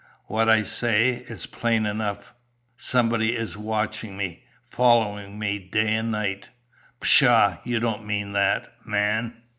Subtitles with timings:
[0.25, 1.23] "What I say.
[1.29, 2.33] It's plain enough,
[2.75, 6.49] somebody is watching me, following me day and night."
[6.99, 7.59] "Pshaw!
[7.63, 9.43] You don't mean that, man!"